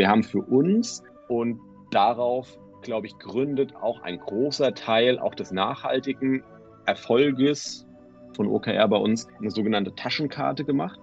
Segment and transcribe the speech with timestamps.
[0.00, 5.52] Wir haben für uns und darauf, glaube ich, gründet auch ein großer Teil auch des
[5.52, 6.42] nachhaltigen
[6.86, 7.86] Erfolges
[8.34, 10.98] von OKR bei uns eine sogenannte Taschenkarte gemacht.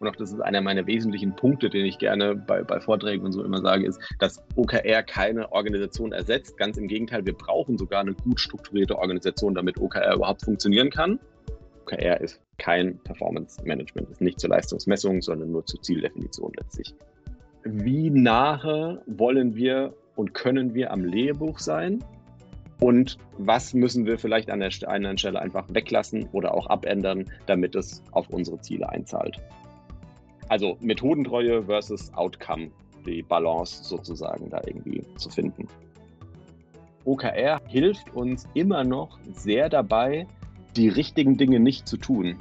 [0.00, 3.30] Und auch das ist einer meiner wesentlichen Punkte, den ich gerne bei, bei Vorträgen und
[3.30, 6.56] so immer sage, ist, dass OKR keine Organisation ersetzt.
[6.56, 11.20] Ganz im Gegenteil, wir brauchen sogar eine gut strukturierte Organisation, damit OKR überhaupt funktionieren kann.
[11.82, 16.92] OKR ist kein Performance Management, ist nicht zur Leistungsmessung, sondern nur zur Zieldefinition letztlich.
[17.70, 22.02] Wie nahe wollen wir und können wir am Lehrbuch sein?
[22.80, 27.74] Und was müssen wir vielleicht an der einen Stelle einfach weglassen oder auch abändern, damit
[27.74, 29.38] es auf unsere Ziele einzahlt?
[30.48, 32.70] Also Methodentreue versus Outcome,
[33.04, 35.68] die Balance sozusagen da irgendwie zu finden.
[37.04, 40.26] OKR hilft uns immer noch sehr dabei,
[40.74, 42.38] die richtigen Dinge nicht zu tun.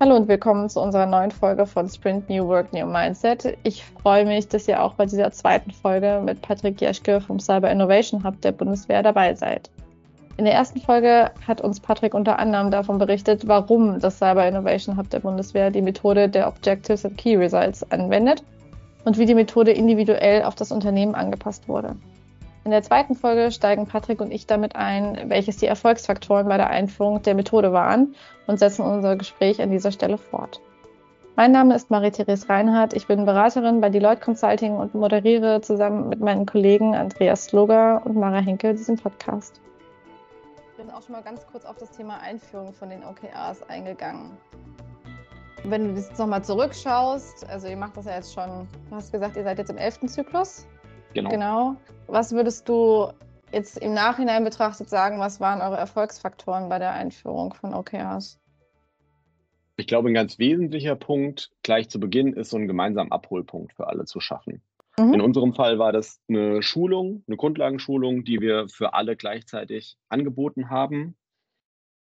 [0.00, 3.58] Hallo und willkommen zu unserer neuen Folge von Sprint New Work New Mindset.
[3.64, 7.68] Ich freue mich, dass ihr auch bei dieser zweiten Folge mit Patrick Jeschke vom Cyber
[7.68, 9.70] Innovation Hub der Bundeswehr dabei seid.
[10.36, 14.96] In der ersten Folge hat uns Patrick unter anderem davon berichtet, warum das Cyber Innovation
[14.96, 18.44] Hub der Bundeswehr die Methode der Objectives and Key Results anwendet
[19.04, 21.96] und wie die Methode individuell auf das Unternehmen angepasst wurde.
[22.68, 26.68] In der zweiten Folge steigen Patrick und ich damit ein, welches die Erfolgsfaktoren bei der
[26.68, 28.14] Einführung der Methode waren
[28.46, 30.60] und setzen unser Gespräch an dieser Stelle fort.
[31.34, 32.92] Mein Name ist Marie-Therese Reinhardt.
[32.92, 38.16] Ich bin Beraterin bei Deloitte Consulting und moderiere zusammen mit meinen Kollegen Andreas Sloger und
[38.16, 39.62] Mara Henkel diesen Podcast.
[40.72, 44.36] Ich bin auch schon mal ganz kurz auf das Thema Einführung von den OKRs eingegangen.
[45.64, 49.38] Wenn du jetzt nochmal zurückschaust, also ihr macht das ja jetzt schon, du hast gesagt,
[49.38, 50.66] ihr seid jetzt im elften Zyklus.
[51.14, 51.30] Genau.
[51.30, 51.76] genau.
[52.06, 53.12] Was würdest du
[53.52, 58.38] jetzt im Nachhinein betrachtet sagen, was waren eure Erfolgsfaktoren bei der Einführung von OKRs?
[59.76, 63.86] Ich glaube, ein ganz wesentlicher Punkt gleich zu Beginn ist so ein gemeinsamer Abholpunkt für
[63.86, 64.60] alle zu schaffen.
[64.98, 65.14] Mhm.
[65.14, 70.68] In unserem Fall war das eine Schulung, eine Grundlagenschulung, die wir für alle gleichzeitig angeboten
[70.68, 71.16] haben,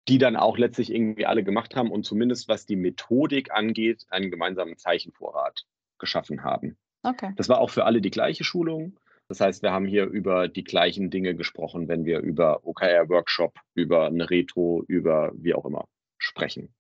[0.09, 4.31] die dann auch letztlich irgendwie alle gemacht haben und zumindest was die Methodik angeht, einen
[4.31, 5.67] gemeinsamen Zeichenvorrat
[5.99, 6.79] geschaffen haben.
[7.03, 7.33] Okay.
[7.37, 8.99] Das war auch für alle die gleiche Schulung.
[9.29, 14.07] Das heißt, wir haben hier über die gleichen Dinge gesprochen, wenn wir über OKR-Workshop, über
[14.07, 16.75] eine Retro, über wie auch immer sprechen.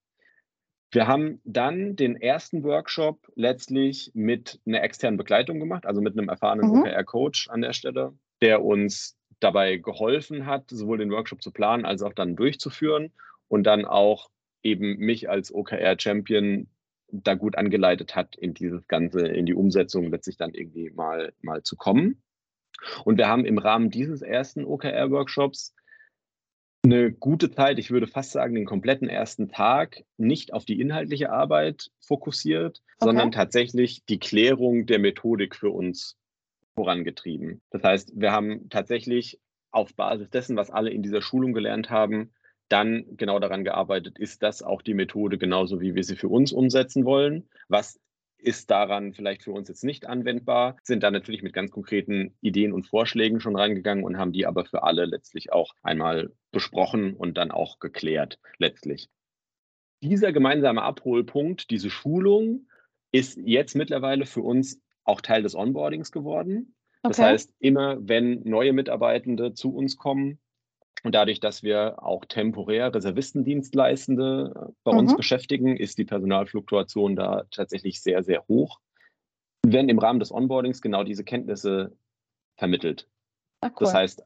[0.91, 6.31] Wir haben dann den ersten Workshop letztlich mit einer externen Begleitung gemacht, also mit einem
[6.31, 6.81] erfahrenen mhm.
[6.81, 12.03] OKR-Coach an der Stelle, der uns dabei geholfen hat, sowohl den Workshop zu planen als
[12.03, 13.12] auch dann durchzuführen
[13.49, 14.31] und dann auch
[14.62, 16.69] eben mich als OKR-Champion
[17.11, 21.63] da gut angeleitet hat, in dieses Ganze, in die Umsetzung letztlich dann irgendwie mal, mal
[21.63, 22.23] zu kommen.
[23.05, 25.75] Und wir haben im Rahmen dieses ersten OKR-Workshops
[26.85, 31.31] eine gute Zeit, ich würde fast sagen, den kompletten ersten Tag nicht auf die inhaltliche
[31.31, 33.07] Arbeit fokussiert, okay.
[33.07, 36.17] sondern tatsächlich die Klärung der Methodik für uns
[36.75, 37.61] vorangetrieben.
[37.71, 39.41] Das heißt, wir haben tatsächlich
[39.71, 42.33] auf Basis dessen, was alle in dieser Schulung gelernt haben,
[42.69, 46.53] dann genau daran gearbeitet, ist das auch die Methode genauso, wie wir sie für uns
[46.53, 47.49] umsetzen wollen?
[47.69, 48.01] Was
[48.39, 52.73] ist daran vielleicht für uns jetzt nicht anwendbar, sind da natürlich mit ganz konkreten Ideen
[52.73, 57.37] und Vorschlägen schon reingegangen und haben die aber für alle letztlich auch einmal besprochen und
[57.37, 59.09] dann auch geklärt letztlich.
[60.01, 62.69] Dieser gemeinsame Abholpunkt, diese Schulung
[63.11, 66.75] ist jetzt mittlerweile für uns auch Teil des Onboardings geworden.
[67.03, 67.31] Das okay.
[67.31, 70.39] heißt, immer wenn neue Mitarbeitende zu uns kommen,
[71.04, 74.98] und dadurch, dass wir auch temporär Reservistendienstleistende äh, bei mhm.
[74.98, 78.81] uns beschäftigen, ist die Personalfluktuation da tatsächlich sehr, sehr hoch.
[79.66, 81.97] Wenn im Rahmen des Onboardings genau diese Kenntnisse
[82.56, 83.09] vermittelt.
[83.60, 83.86] Ach, cool.
[83.86, 84.22] Das heißt,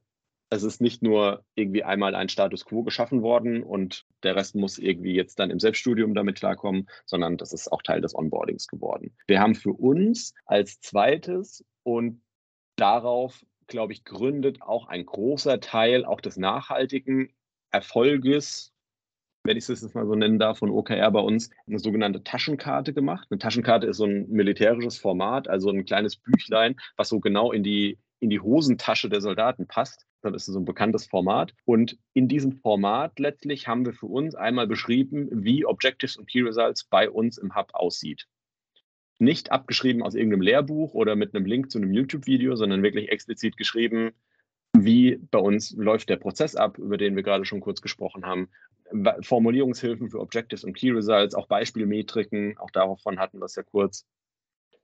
[0.50, 4.76] es ist nicht nur irgendwie einmal ein Status quo geschaffen worden und der Rest muss
[4.76, 9.16] irgendwie jetzt dann im Selbststudium damit klarkommen, sondern das ist auch Teil des Onboardings geworden.
[9.26, 12.20] Wir haben für uns als zweites und
[12.76, 17.32] darauf glaube ich, gründet auch ein großer Teil auch des nachhaltigen
[17.72, 18.72] Erfolges,
[19.44, 22.92] wenn ich es jetzt mal so nennen darf, von OKR bei uns, eine sogenannte Taschenkarte
[22.92, 23.26] gemacht.
[23.30, 27.64] Eine Taschenkarte ist so ein militärisches Format, also ein kleines Büchlein, was so genau in
[27.64, 30.06] die, in die Hosentasche der Soldaten passt.
[30.20, 31.54] Das ist so ein bekanntes Format.
[31.64, 36.42] Und in diesem Format letztlich haben wir für uns einmal beschrieben, wie Objectives und Key
[36.42, 38.28] Results bei uns im Hub aussieht
[39.22, 43.56] nicht abgeschrieben aus irgendeinem Lehrbuch oder mit einem Link zu einem YouTube-Video, sondern wirklich explizit
[43.56, 44.12] geschrieben,
[44.76, 48.48] wie bei uns läuft der Prozess ab, über den wir gerade schon kurz gesprochen haben.
[49.22, 54.06] Formulierungshilfen für Objectives und Key Results, auch Beispielmetriken, auch davon hatten wir es ja kurz.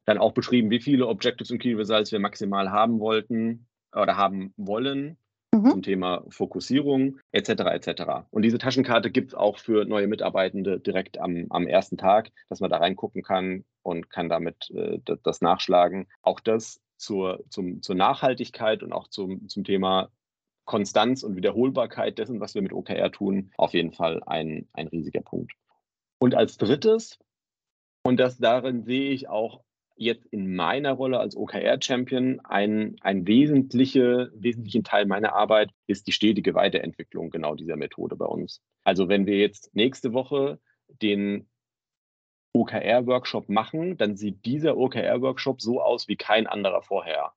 [0.06, 4.54] Dann auch beschrieben, wie viele Objectives und Key Results wir maximal haben wollten oder haben
[4.56, 5.18] wollen
[5.52, 5.70] mhm.
[5.70, 7.50] zum Thema Fokussierung etc.
[7.50, 8.02] etc.
[8.30, 12.60] Und diese Taschenkarte gibt es auch für neue Mitarbeitende direkt am, am ersten Tag, dass
[12.60, 16.08] man da reingucken kann und kann damit äh, das nachschlagen.
[16.22, 20.10] Auch das zur, zum, zur Nachhaltigkeit und auch zum, zum Thema
[20.64, 25.22] Konstanz und Wiederholbarkeit dessen, was wir mit OKR tun, auf jeden Fall ein, ein riesiger
[25.22, 25.52] Punkt.
[26.18, 27.18] Und als drittes,
[28.02, 29.62] und das darin sehe ich auch
[29.98, 36.12] jetzt in meiner Rolle als OKR-Champion ein, ein wesentliche, wesentlichen Teil meiner Arbeit ist die
[36.12, 38.62] stetige Weiterentwicklung genau dieser Methode bei uns.
[38.84, 40.60] Also wenn wir jetzt nächste Woche
[41.02, 41.48] den
[42.52, 47.32] OKR-Workshop machen, dann sieht dieser OKR-Workshop so aus wie kein anderer vorher.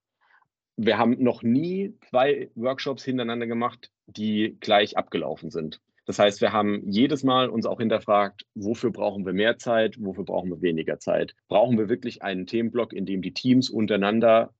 [0.77, 5.81] Wir haben noch nie zwei Workshops hintereinander gemacht, die gleich abgelaufen sind.
[6.05, 10.23] Das heißt, wir haben jedes Mal uns auch hinterfragt, wofür brauchen wir mehr Zeit, wofür
[10.23, 11.35] brauchen wir weniger Zeit?
[11.47, 14.53] Brauchen wir wirklich einen Themenblock, in dem die Teams untereinander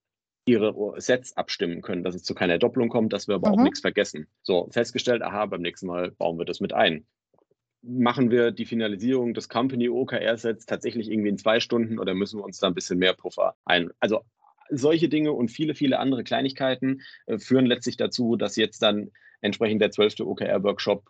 [0.44, 3.54] ihre Sets abstimmen können, dass es zu keiner Doppelung kommt, dass wir aber mhm.
[3.54, 4.26] auch nichts vergessen.
[4.42, 7.06] So, festgestellt, aha, beim nächsten Mal bauen wir das mit ein.
[7.82, 12.44] Machen wir die Finalisierung des Company OKR-Sets tatsächlich irgendwie in zwei Stunden oder müssen wir
[12.44, 13.90] uns da ein bisschen mehr Puffer ein?
[13.98, 14.20] Also
[14.70, 19.10] solche Dinge und viele, viele andere Kleinigkeiten äh, führen letztlich dazu, dass jetzt dann
[19.40, 21.04] entsprechend der zwölfte OKR-Workshop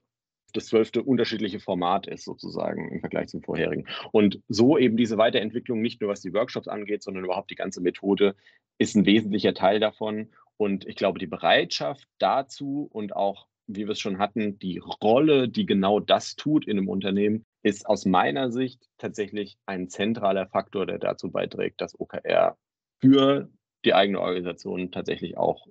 [0.53, 3.87] das zwölfte unterschiedliche Format ist, sozusagen im Vergleich zum vorherigen.
[4.11, 7.81] Und so eben diese Weiterentwicklung, nicht nur was die Workshops angeht, sondern überhaupt die ganze
[7.81, 8.35] Methode,
[8.79, 10.33] ist ein wesentlicher Teil davon.
[10.57, 15.49] Und ich glaube, die Bereitschaft dazu und auch, wie wir es schon hatten, die Rolle,
[15.49, 20.87] die genau das tut in einem Unternehmen, ist aus meiner Sicht tatsächlich ein zentraler Faktor,
[20.87, 22.57] der dazu beiträgt, dass OKR
[23.01, 23.51] für
[23.85, 25.67] die eigene Organisation tatsächlich auch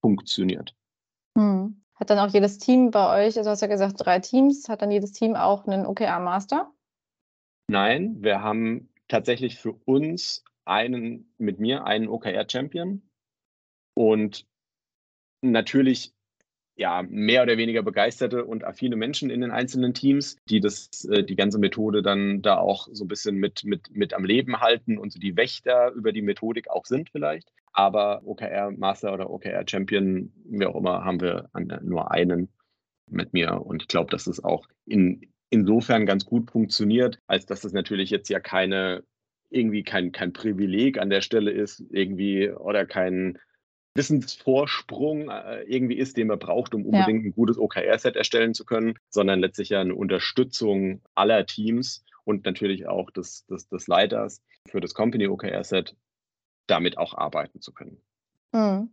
[0.00, 0.74] funktioniert.
[1.36, 1.82] Hm.
[1.98, 4.82] Hat dann auch jedes Team bei euch, also hast du ja gesagt, drei Teams, hat
[4.82, 6.72] dann jedes Team auch einen OKR-Master?
[7.68, 13.02] Nein, wir haben tatsächlich für uns einen, mit mir einen OKR-Champion
[13.94, 14.46] und
[15.42, 16.14] natürlich
[16.78, 21.24] ja, mehr oder weniger begeisterte und affine Menschen in den einzelnen Teams, die das, äh,
[21.24, 24.96] die ganze Methode dann da auch so ein bisschen mit, mit, mit am Leben halten
[24.96, 27.50] und so die Wächter über die Methodik auch sind vielleicht.
[27.72, 31.50] Aber OKR Master oder OKR Champion, wie auch immer, haben wir
[31.82, 32.48] nur einen
[33.10, 33.60] mit mir.
[33.60, 38.10] Und ich glaube, dass es auch in, insofern ganz gut funktioniert, als dass es natürlich
[38.10, 39.02] jetzt ja keine
[39.50, 43.38] irgendwie kein, kein Privileg an der Stelle ist, irgendwie oder kein
[43.98, 47.28] Wissensvorsprung äh, irgendwie ist, den man braucht, um unbedingt ja.
[47.28, 52.86] ein gutes OKR-Set erstellen zu können, sondern letztlich ja eine Unterstützung aller Teams und natürlich
[52.86, 55.96] auch des, des, des Leiters für das Company OKR-Set
[56.66, 58.00] damit auch arbeiten zu können.
[58.52, 58.90] Mhm.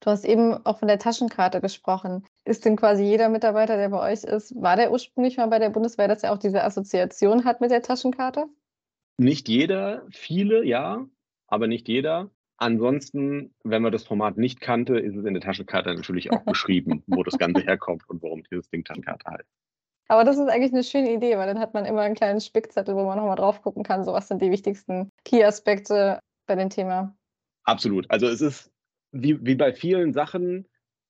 [0.00, 2.24] Du hast eben auch von der Taschenkarte gesprochen.
[2.44, 5.70] Ist denn quasi jeder Mitarbeiter, der bei euch ist, war der ursprünglich mal bei der
[5.70, 8.46] Bundeswehr, dass er auch diese Assoziation hat mit der Taschenkarte?
[9.16, 11.04] Nicht jeder, viele ja,
[11.48, 12.30] aber nicht jeder.
[12.58, 17.04] Ansonsten, wenn man das Format nicht kannte, ist es in der Taschenkarte natürlich auch beschrieben,
[17.06, 19.48] wo das Ganze herkommt und warum dieses Ding Taschenkarte heißt.
[20.08, 22.96] Aber das ist eigentlich eine schöne Idee, weil dann hat man immer einen kleinen Spickzettel,
[22.96, 27.14] wo man nochmal drauf gucken kann, so was sind die wichtigsten Key-Aspekte bei dem Thema.
[27.64, 28.10] Absolut.
[28.10, 28.72] Also es ist
[29.12, 30.66] wie, wie bei vielen Sachen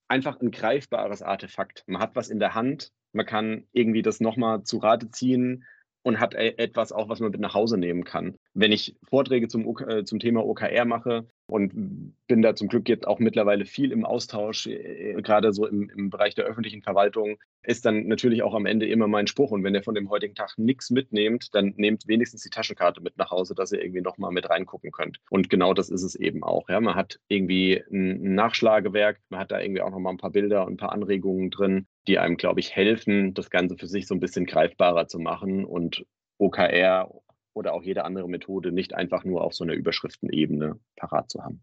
[0.08, 1.84] einfach ein greifbares Artefakt.
[1.86, 5.64] Man hat was in der Hand, man kann irgendwie das nochmal zu Rate ziehen,
[6.02, 8.36] und hat e-, etwas auch, was man mit nach Hause nehmen kann.
[8.54, 13.06] Wenn ich Vorträge zum, äh, zum Thema OKR mache, und bin da zum Glück jetzt
[13.06, 17.86] auch mittlerweile viel im Austausch, äh, gerade so im, im, Bereich der öffentlichen Verwaltung, ist
[17.86, 19.50] dann natürlich auch am Ende immer mein Spruch.
[19.50, 23.16] Und wenn ihr von dem heutigen Tag nichts mitnehmt, dann nehmt wenigstens die Taschenkarte mit
[23.16, 25.20] nach Hause, dass ihr irgendwie nochmal mit reingucken könnt.
[25.30, 26.68] Und genau das ist es eben auch.
[26.68, 26.80] Ja.
[26.80, 30.74] Man hat irgendwie ein Nachschlagewerk, man hat da irgendwie auch nochmal ein paar Bilder und
[30.74, 34.20] ein paar Anregungen drin, die einem, glaube ich, helfen, das Ganze für sich so ein
[34.20, 36.04] bisschen greifbarer zu machen und
[36.36, 37.10] OKR
[37.58, 41.62] oder auch jede andere Methode nicht einfach nur auf so einer Überschriftenebene parat zu haben.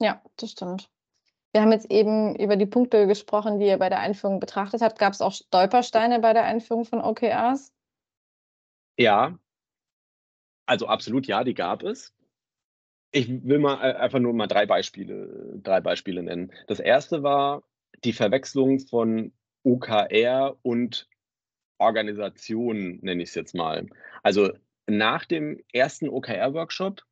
[0.00, 0.90] Ja, das stimmt.
[1.52, 4.98] Wir haben jetzt eben über die Punkte gesprochen, die ihr bei der Einführung betrachtet habt.
[4.98, 7.72] Gab es auch Stolpersteine bei der Einführung von OKRs?
[8.96, 9.38] Ja,
[10.66, 12.14] also absolut ja, die gab es.
[13.10, 16.52] Ich will mal äh, einfach nur mal drei Beispiele, drei Beispiele nennen.
[16.66, 17.62] Das erste war
[18.04, 19.32] die Verwechslung von
[19.64, 21.08] OKR und
[21.78, 23.86] Organisation, nenne ich es jetzt mal.
[24.22, 24.52] Also
[24.86, 27.02] nach dem ersten OKR-Workshop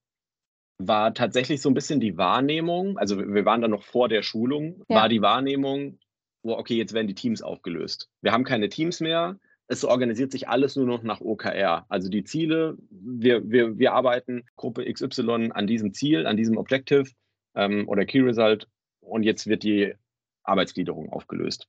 [0.79, 4.83] war tatsächlich so ein bisschen die Wahrnehmung, also wir waren da noch vor der Schulung,
[4.89, 4.97] ja.
[4.97, 5.99] war die Wahrnehmung,
[6.43, 8.09] wo, okay, jetzt werden die Teams aufgelöst.
[8.23, 9.39] Wir haben keine Teams mehr,
[9.71, 11.87] es organisiert sich alles nur noch nach OKR.
[11.89, 17.11] Also die Ziele, wir, wir, wir arbeiten Gruppe XY an diesem Ziel, an diesem Objective
[17.55, 18.67] ähm, oder Key Result
[19.01, 19.95] und jetzt wird die
[20.43, 21.69] Arbeitsgliederung aufgelöst.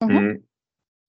[0.00, 0.16] Mhm.
[0.16, 0.48] Hm.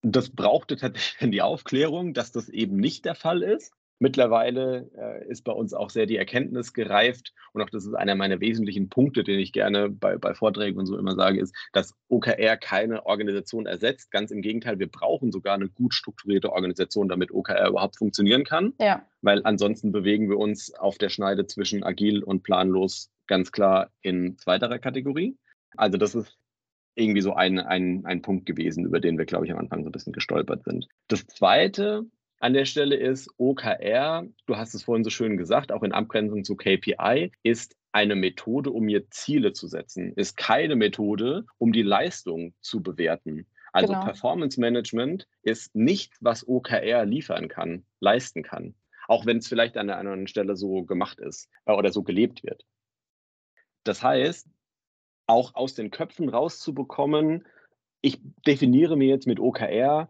[0.01, 3.73] Das brauchte tatsächlich die Aufklärung, dass das eben nicht der Fall ist.
[4.03, 8.15] Mittlerweile äh, ist bei uns auch sehr die Erkenntnis gereift und auch das ist einer
[8.15, 11.95] meiner wesentlichen Punkte, den ich gerne bei, bei Vorträgen und so immer sage, ist, dass
[12.09, 14.11] OKR keine Organisation ersetzt.
[14.11, 18.73] Ganz im Gegenteil, wir brauchen sogar eine gut strukturierte Organisation, damit OKR überhaupt funktionieren kann.
[18.81, 19.07] Ja.
[19.21, 24.37] weil ansonsten bewegen wir uns auf der Schneide zwischen agil und planlos ganz klar in
[24.37, 25.37] zweiterer Kategorie.
[25.77, 26.37] Also das ist
[26.95, 29.89] irgendwie so ein, ein, ein Punkt gewesen, über den wir, glaube ich, am Anfang so
[29.89, 30.89] ein bisschen gestolpert sind.
[31.07, 32.05] Das Zweite
[32.43, 36.43] an der Stelle ist OKR, du hast es vorhin so schön gesagt, auch in Abgrenzung
[36.43, 41.83] zu KPI, ist eine Methode, um mir Ziele zu setzen, ist keine Methode, um die
[41.83, 43.47] Leistung zu bewerten.
[43.71, 44.03] Also genau.
[44.03, 48.75] Performance Management ist nicht, was OKR liefern kann, leisten kann.
[49.07, 52.43] Auch wenn es vielleicht an einer anderen Stelle so gemacht ist äh, oder so gelebt
[52.43, 52.65] wird.
[53.85, 54.49] Das heißt,
[55.27, 57.47] auch aus den Köpfen rauszubekommen,
[58.01, 60.09] ich definiere mir jetzt mit OKR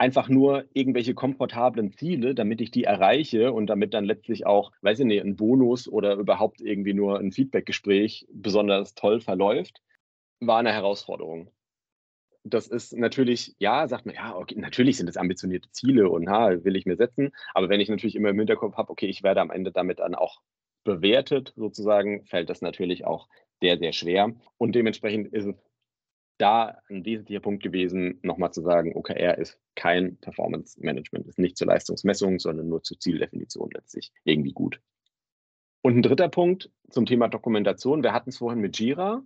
[0.00, 5.00] einfach nur irgendwelche komfortablen Ziele, damit ich die erreiche und damit dann letztlich auch, weiß
[5.00, 9.82] ich nicht, ein Bonus oder überhaupt irgendwie nur ein Feedbackgespräch besonders toll verläuft,
[10.40, 11.50] war eine Herausforderung.
[12.44, 16.64] Das ist natürlich, ja, sagt man, ja, okay, natürlich sind es ambitionierte Ziele und ha,
[16.64, 17.32] will ich mir setzen.
[17.52, 20.14] Aber wenn ich natürlich immer im Hinterkopf habe, okay, ich werde am Ende damit dann
[20.14, 20.40] auch
[20.82, 23.28] bewertet, sozusagen, fällt das natürlich auch
[23.60, 24.32] sehr, sehr schwer.
[24.56, 25.56] Und dementsprechend ist es
[26.40, 31.56] da ein wesentlicher Punkt gewesen, nochmal zu sagen, OKR ist kein Performance Management, ist nicht
[31.56, 34.80] zur Leistungsmessung, sondern nur zur Zieldefinition letztlich irgendwie gut.
[35.82, 38.02] Und ein dritter Punkt zum Thema Dokumentation.
[38.02, 39.22] Wir hatten es vorhin mit Jira.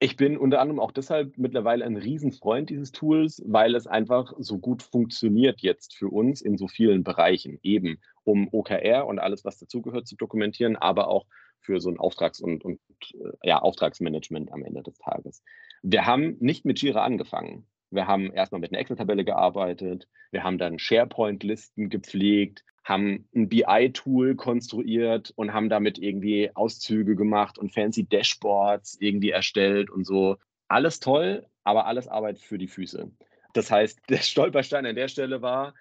[0.00, 4.58] Ich bin unter anderem auch deshalb mittlerweile ein Riesenfreund dieses Tools, weil es einfach so
[4.58, 9.58] gut funktioniert jetzt für uns in so vielen Bereichen, eben um OKR und alles, was
[9.58, 11.26] dazugehört, zu dokumentieren, aber auch
[11.60, 12.80] für so ein Auftrags- und, und
[13.14, 15.42] äh, ja, Auftragsmanagement am Ende des Tages.
[15.86, 17.66] Wir haben nicht mit Jira angefangen.
[17.90, 24.34] Wir haben erstmal mit einer Excel-Tabelle gearbeitet, wir haben dann SharePoint-Listen gepflegt, haben ein BI-Tool
[24.34, 30.38] konstruiert und haben damit irgendwie Auszüge gemacht und fancy Dashboards irgendwie erstellt und so.
[30.68, 33.12] Alles toll, aber alles Arbeit für die Füße.
[33.52, 35.74] Das heißt, der Stolperstein an der Stelle war,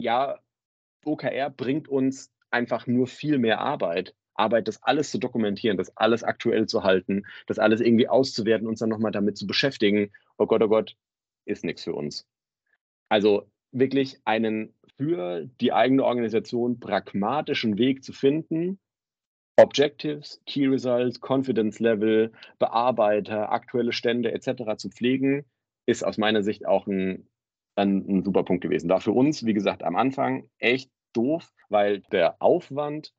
[0.00, 0.38] ja,
[1.04, 4.14] OKR bringt uns einfach nur viel mehr Arbeit.
[4.38, 8.80] Arbeit, das alles zu dokumentieren, das alles aktuell zu halten, das alles irgendwie auszuwerten, uns
[8.80, 10.12] dann nochmal damit zu beschäftigen.
[10.36, 10.96] Oh Gott, oh Gott,
[11.44, 12.26] ist nichts für uns.
[13.08, 18.78] Also wirklich einen für die eigene Organisation pragmatischen Weg zu finden,
[19.56, 24.76] Objectives, Key Results, Confidence Level, Bearbeiter, aktuelle Stände etc.
[24.76, 25.44] zu pflegen,
[25.86, 27.26] ist aus meiner Sicht auch ein,
[27.74, 28.88] ein, ein super Punkt gewesen.
[28.88, 33.12] Da für uns, wie gesagt, am Anfang echt doof, weil der Aufwand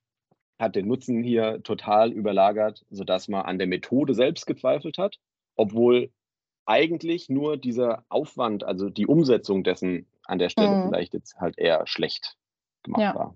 [0.60, 5.20] hat den Nutzen hier total überlagert, sodass man an der Methode selbst gezweifelt hat,
[5.56, 6.12] obwohl
[6.66, 10.90] eigentlich nur dieser Aufwand, also die Umsetzung dessen an der Stelle mhm.
[10.90, 12.38] vielleicht jetzt halt eher schlecht
[12.84, 13.16] gemacht ja.
[13.16, 13.36] war.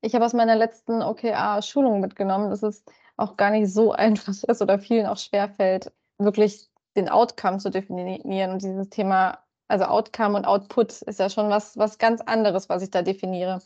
[0.00, 2.84] Ich habe aus meiner letzten OKR-Schulung mitgenommen, dass es
[3.16, 8.52] auch gar nicht so einfach ist oder vielen auch schwerfällt, wirklich den Outcome zu definieren.
[8.52, 12.82] Und dieses Thema, also Outcome und Output ist ja schon was, was ganz anderes, was
[12.82, 13.60] ich da definiere.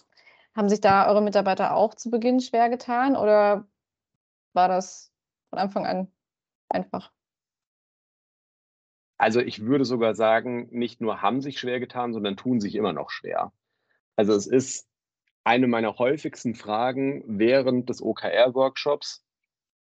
[0.56, 3.68] Haben sich da eure Mitarbeiter auch zu Beginn schwer getan oder
[4.54, 5.12] war das
[5.50, 6.10] von Anfang an
[6.70, 7.12] einfach?
[9.18, 12.94] Also ich würde sogar sagen, nicht nur haben sich schwer getan, sondern tun sich immer
[12.94, 13.52] noch schwer.
[14.16, 14.88] Also es ist
[15.44, 19.22] eine meiner häufigsten Fragen während des OKR-Workshops.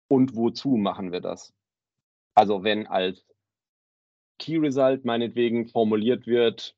[0.07, 1.53] Und wozu machen wir das?
[2.33, 3.23] Also wenn als
[4.39, 6.75] Key Result meinetwegen formuliert wird,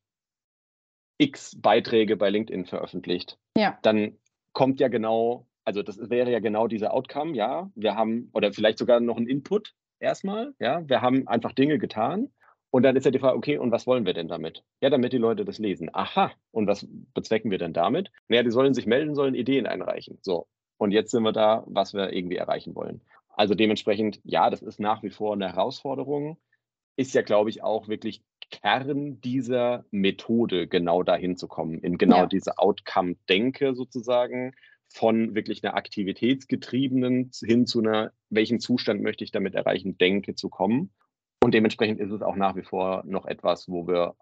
[1.18, 3.78] x Beiträge bei LinkedIn veröffentlicht, ja.
[3.82, 4.18] dann
[4.54, 8.78] kommt ja genau, also das wäre ja genau dieser Outcome, ja, wir haben, oder vielleicht
[8.78, 12.30] sogar noch ein Input erstmal, ja, wir haben einfach Dinge getan
[12.70, 14.64] und dann ist ja die Frage, okay, und was wollen wir denn damit?
[14.82, 15.90] Ja, damit die Leute das lesen.
[15.94, 18.12] Aha, und was bezwecken wir denn damit?
[18.28, 20.20] Naja, die sollen sich melden, sollen Ideen einreichen.
[20.22, 20.48] So,
[20.78, 23.02] und jetzt sind wir da, was wir irgendwie erreichen wollen.
[23.30, 26.38] Also dementsprechend, ja, das ist nach wie vor eine Herausforderung.
[26.98, 32.20] Ist ja, glaube ich, auch wirklich Kern dieser Methode, genau dahin zu kommen, in genau
[32.20, 32.26] ja.
[32.26, 34.54] diese Outcome-Denke sozusagen,
[34.90, 40.50] von wirklich einer aktivitätsgetriebenen hin zu einer, welchen Zustand möchte ich damit erreichen, Denke zu
[40.50, 40.94] kommen.
[41.44, 44.16] Und dementsprechend ist es auch nach wie vor noch etwas, wo wir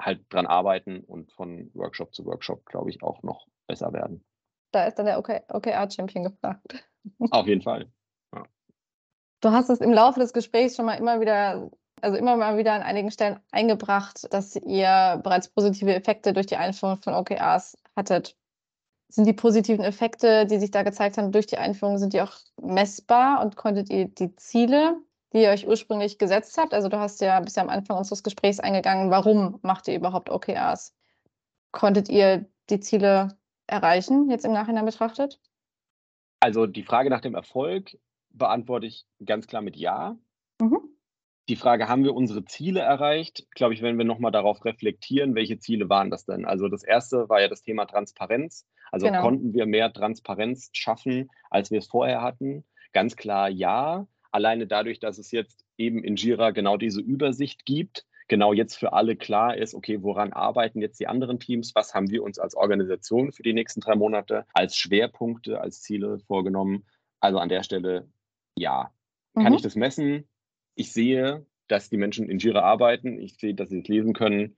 [0.00, 4.24] halt dran arbeiten und von Workshop zu Workshop, glaube ich, auch noch besser werden.
[4.72, 6.88] Da ist dann der OKR-Champion gefragt.
[7.30, 7.90] Auf jeden Fall.
[8.34, 8.44] Ja.
[9.40, 11.70] Du hast es im Laufe des Gesprächs schon mal immer wieder
[12.02, 16.56] also immer mal wieder an einigen Stellen eingebracht, dass ihr bereits positive Effekte durch die
[16.56, 18.36] Einführung von OKRs hattet.
[19.08, 22.32] Sind die positiven Effekte, die sich da gezeigt haben durch die Einführung, sind die auch
[22.60, 24.96] messbar und konntet ihr die Ziele,
[25.32, 28.60] die ihr euch ursprünglich gesetzt habt, also du hast ja bisher am Anfang unseres Gesprächs
[28.60, 30.94] eingegangen, warum macht ihr überhaupt OKRs?
[31.70, 33.36] Konntet ihr die Ziele
[33.66, 35.40] erreichen, jetzt im Nachhinein betrachtet?
[36.40, 37.98] Also die Frage nach dem Erfolg
[38.30, 40.16] beantworte ich ganz klar mit Ja.
[40.60, 40.87] Mhm.
[41.48, 43.46] Die Frage, haben wir unsere Ziele erreicht?
[43.54, 46.44] Glaube ich, wenn wir nochmal darauf reflektieren, welche Ziele waren das denn?
[46.44, 48.66] Also das erste war ja das Thema Transparenz.
[48.92, 49.22] Also genau.
[49.22, 52.64] konnten wir mehr Transparenz schaffen, als wir es vorher hatten?
[52.92, 54.06] Ganz klar ja.
[54.30, 58.92] Alleine dadurch, dass es jetzt eben in Jira genau diese Übersicht gibt, genau jetzt für
[58.92, 61.74] alle klar ist, okay, woran arbeiten jetzt die anderen Teams?
[61.74, 66.18] Was haben wir uns als Organisation für die nächsten drei Monate als Schwerpunkte, als Ziele
[66.18, 66.84] vorgenommen?
[67.20, 68.06] Also an der Stelle
[68.54, 68.92] ja.
[69.34, 69.54] Kann mhm.
[69.54, 70.28] ich das messen?
[70.78, 74.56] Ich sehe, dass die Menschen in Jira arbeiten, ich sehe, dass sie es lesen können.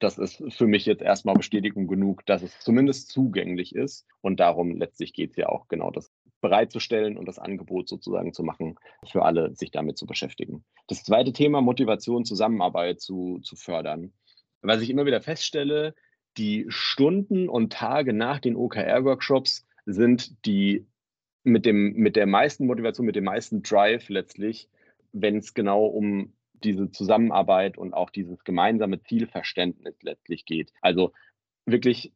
[0.00, 4.06] Das ist für mich jetzt erstmal Bestätigung genug, dass es zumindest zugänglich ist.
[4.22, 6.10] Und darum letztlich geht es ja auch genau, das
[6.40, 10.64] bereitzustellen und das Angebot sozusagen zu machen, für alle sich damit zu beschäftigen.
[10.88, 14.12] Das zweite Thema, Motivation, Zusammenarbeit zu, zu fördern.
[14.62, 15.94] Was ich immer wieder feststelle,
[16.38, 20.86] die Stunden und Tage nach den OKR-Workshops sind die
[21.44, 24.68] mit, dem, mit der meisten Motivation, mit dem meisten Drive letztlich
[25.12, 30.72] wenn es genau um diese Zusammenarbeit und auch dieses gemeinsame Zielverständnis letztlich geht.
[30.80, 31.12] Also
[31.64, 32.12] wirklich,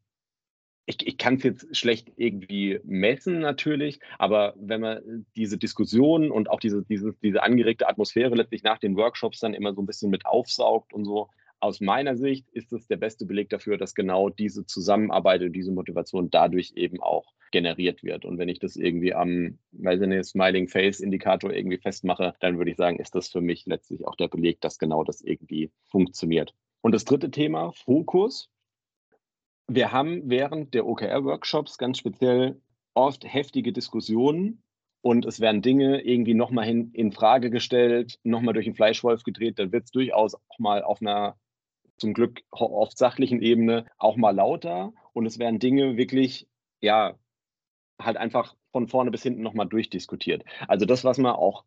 [0.87, 6.51] ich, ich kann es jetzt schlecht irgendwie messen natürlich, aber wenn man diese Diskussion und
[6.51, 10.11] auch diese, diese, diese angeregte Atmosphäre letztlich nach den Workshops dann immer so ein bisschen
[10.11, 11.31] mit aufsaugt und so,
[11.65, 15.73] aus meiner Sicht ist es der beste Beleg dafür, dass genau diese Zusammenarbeit und diese
[15.73, 18.27] Motivation dadurch eben auch generiert wird.
[18.27, 22.59] Und wenn ich das irgendwie am, weiß ich nicht, Smiling Face Indikator irgendwie festmache, dann
[22.59, 25.73] würde ich sagen, ist das für mich letztlich auch der Beleg, dass genau das irgendwie
[25.89, 26.55] funktioniert.
[26.83, 28.51] Und das dritte Thema, Fokus.
[29.67, 32.61] Wir haben während der OKR-Workshops ganz speziell
[32.93, 34.63] oft heftige Diskussionen
[35.01, 39.59] und es werden Dinge irgendwie nochmal in Frage gestellt, nochmal durch den Fleischwolf gedreht.
[39.59, 41.39] Da wird es durchaus auch mal auf einer
[41.97, 46.49] zum Glück auf sachlichen Ebene auch mal lauter und es werden Dinge wirklich,
[46.81, 47.15] ja,
[48.01, 50.45] halt einfach von vorne bis hinten nochmal durchdiskutiert.
[50.67, 51.65] Also das, was man auch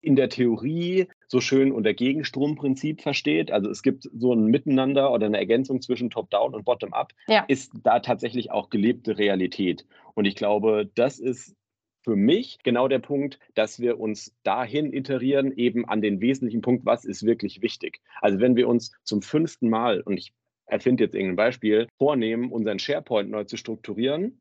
[0.00, 5.26] in der Theorie so schön unter Gegenstromprinzip versteht, also es gibt so ein Miteinander oder
[5.26, 7.44] eine Ergänzung zwischen Top-Down und Bottom-Up, ja.
[7.46, 9.86] ist da tatsächlich auch gelebte Realität.
[10.14, 11.54] Und ich glaube, das ist
[12.02, 16.84] für mich genau der Punkt, dass wir uns dahin iterieren, eben an den wesentlichen Punkt,
[16.84, 18.00] was ist wirklich wichtig.
[18.20, 20.32] Also wenn wir uns zum fünften Mal, und ich
[20.66, 24.40] erfinde jetzt irgendein Beispiel, vornehmen, unseren SharePoint neu zu strukturieren,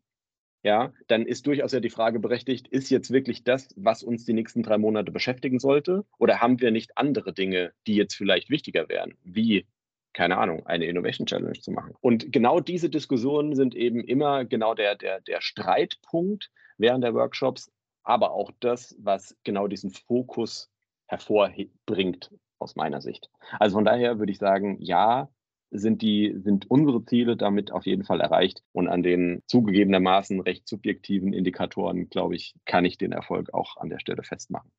[0.63, 4.33] ja, dann ist durchaus ja die Frage berechtigt, ist jetzt wirklich das, was uns die
[4.33, 6.05] nächsten drei Monate beschäftigen sollte?
[6.19, 9.65] Oder haben wir nicht andere Dinge, die jetzt vielleicht wichtiger wären, wie
[10.13, 11.93] keine Ahnung, eine Innovation Challenge zu machen.
[12.01, 17.71] Und genau diese Diskussionen sind eben immer genau der, der, der Streitpunkt während der Workshops,
[18.03, 20.69] aber auch das, was genau diesen Fokus
[21.07, 23.29] hervorbringt aus meiner Sicht.
[23.59, 25.29] Also von daher würde ich sagen, ja,
[25.71, 28.61] sind die, sind unsere Ziele damit auf jeden Fall erreicht.
[28.73, 33.89] Und an den zugegebenermaßen recht subjektiven Indikatoren, glaube ich, kann ich den Erfolg auch an
[33.89, 34.69] der Stelle festmachen.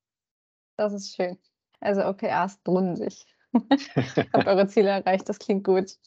[0.76, 1.38] Das ist schön.
[1.80, 3.26] Also OKRs lohnen sich.
[4.32, 5.98] Habt eure Ziele erreicht, das klingt gut.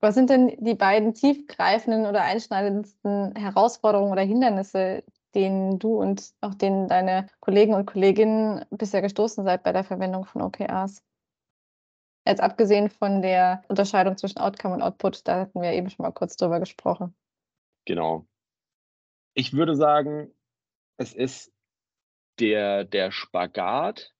[0.00, 6.54] Was sind denn die beiden tiefgreifenden oder einschneidendsten Herausforderungen oder Hindernisse, denen du und auch
[6.54, 11.02] denen deine Kollegen und Kolleginnen bisher gestoßen seid bei der Verwendung von OKRs?
[12.26, 16.12] Jetzt abgesehen von der Unterscheidung zwischen Outcome und Output, da hatten wir eben schon mal
[16.12, 17.14] kurz drüber gesprochen.
[17.84, 18.26] Genau.
[19.34, 20.34] Ich würde sagen,
[20.96, 21.52] es ist
[22.40, 24.12] der, der Spagat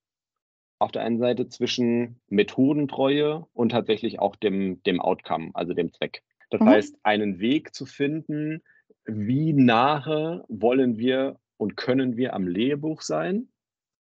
[0.79, 6.23] auf der einen Seite zwischen Methodentreue und tatsächlich auch dem, dem Outcome, also dem Zweck.
[6.49, 6.69] Das mhm.
[6.69, 8.61] heißt, einen Weg zu finden,
[9.05, 13.49] wie nahe wollen wir und können wir am Lehrbuch sein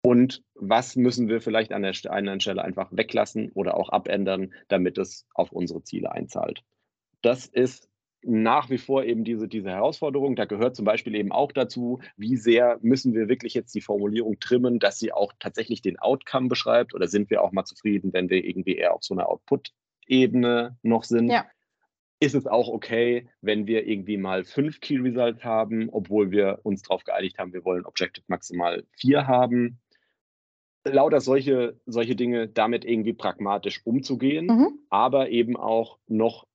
[0.02, 4.98] und was müssen wir vielleicht an der einen Stelle einfach weglassen oder auch abändern, damit
[4.98, 6.64] es auf unsere Ziele einzahlt.
[7.22, 7.90] Das ist
[8.28, 10.36] nach wie vor eben diese, diese Herausforderung.
[10.36, 14.40] Da gehört zum Beispiel eben auch dazu, wie sehr müssen wir wirklich jetzt die Formulierung
[14.40, 18.30] trimmen, dass sie auch tatsächlich den Outcome beschreibt oder sind wir auch mal zufrieden, wenn
[18.30, 21.30] wir irgendwie eher auf so einer Output-Ebene noch sind.
[21.30, 21.46] Ja.
[22.20, 26.82] Ist es auch okay, wenn wir irgendwie mal fünf Key Results haben, obwohl wir uns
[26.82, 29.80] darauf geeinigt haben, wir wollen Objective maximal vier haben?
[30.94, 34.80] lauter solche, solche Dinge damit irgendwie pragmatisch umzugehen, mhm.
[34.90, 36.48] aber eben auch noch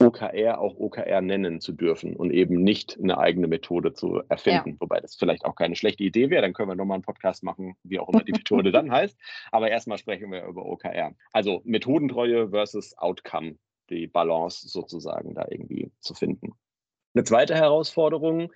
[0.00, 4.70] OKR auch OKR nennen zu dürfen und eben nicht eine eigene Methode zu erfinden.
[4.70, 4.76] Ja.
[4.80, 6.42] Wobei das vielleicht auch keine schlechte Idee wäre.
[6.42, 9.18] Dann können wir nochmal einen Podcast machen, wie auch immer die Methode dann heißt.
[9.50, 11.14] Aber erstmal sprechen wir über OKR.
[11.32, 13.56] Also Methodentreue versus Outcome,
[13.90, 16.52] die Balance sozusagen da irgendwie zu finden.
[17.14, 18.52] Eine zweite Herausforderung,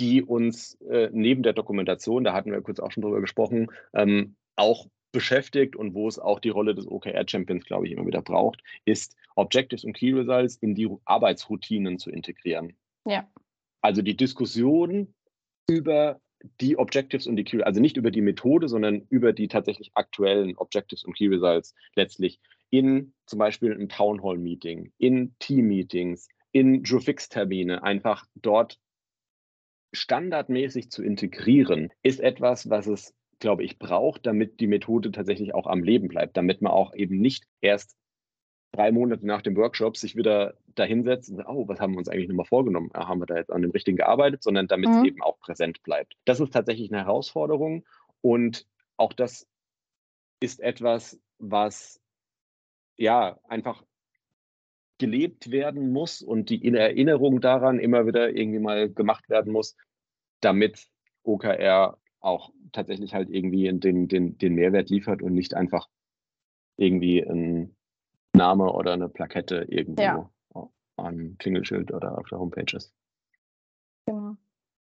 [0.00, 4.34] die uns äh, neben der Dokumentation, da hatten wir kurz auch schon drüber gesprochen, ähm,
[4.56, 8.62] auch beschäftigt und wo es auch die Rolle des OKR-Champions, glaube ich, immer wieder braucht,
[8.84, 12.76] ist Objectives und Key Results in die Arbeitsroutinen zu integrieren.
[13.06, 13.28] Ja.
[13.80, 15.14] Also die Diskussion
[15.68, 16.20] über
[16.60, 20.56] die Objectives und die Key, also nicht über die Methode, sondern über die tatsächlich aktuellen
[20.56, 22.40] Objectives und Key Results letztlich
[22.70, 28.78] in zum Beispiel einem Town Hall Meeting, in Team-Meetings, in Drew-Fix-Termine einfach dort
[29.92, 35.66] standardmäßig zu integrieren, ist etwas, was es, glaube ich, braucht, damit die Methode tatsächlich auch
[35.66, 37.96] am Leben bleibt, damit man auch eben nicht erst
[38.72, 42.08] drei Monate nach dem Workshop sich wieder dahinsetzt und sagt, oh, was haben wir uns
[42.08, 42.90] eigentlich nochmal vorgenommen?
[42.92, 44.96] Ah, haben wir da jetzt an dem richtigen gearbeitet, sondern damit mhm.
[44.96, 46.14] es eben auch präsent bleibt.
[46.24, 47.86] Das ist tatsächlich eine Herausforderung
[48.20, 49.46] und auch das
[50.40, 52.00] ist etwas, was
[52.96, 53.84] ja einfach
[54.98, 59.76] gelebt werden muss und die Erinnerung daran immer wieder irgendwie mal gemacht werden muss,
[60.40, 60.88] damit
[61.22, 65.88] OKR auch tatsächlich halt irgendwie den, den, den Mehrwert liefert und nicht einfach
[66.76, 67.76] irgendwie ein
[68.32, 70.30] Name oder eine Plakette irgendwo ja.
[70.96, 72.92] an Klingelschild oder auf der Homepage ist.
[74.06, 74.36] Genau.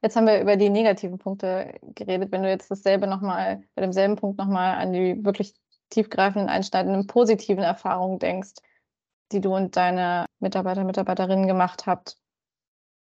[0.01, 2.31] Jetzt haben wir über die negativen Punkte geredet.
[2.31, 5.53] Wenn du jetzt dasselbe nochmal, bei demselben Punkt nochmal an die wirklich
[5.91, 8.55] tiefgreifenden, einschneidenden positiven Erfahrungen denkst,
[9.31, 12.17] die du und deine Mitarbeiter, Mitarbeiterinnen gemacht habt,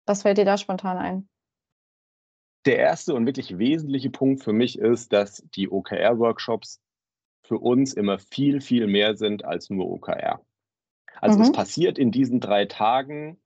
[0.07, 1.29] was fällt dir da spontan ein?
[2.67, 6.81] Der erste und wirklich wesentliche Punkt für mich ist, dass die OKR-Workshops
[7.43, 10.41] für uns immer viel, viel mehr sind als nur OKR.
[11.21, 11.45] Also mhm.
[11.45, 13.39] es passiert in diesen drei Tagen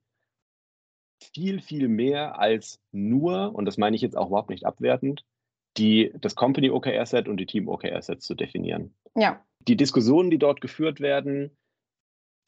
[1.22, 5.24] viel, viel mehr als nur, und das meine ich jetzt auch überhaupt nicht abwertend,
[5.76, 8.92] die, das Company OKR-Set und die Team OKR-Sets zu definieren.
[9.14, 9.46] Ja.
[9.68, 11.56] Die Diskussionen, die dort geführt werden,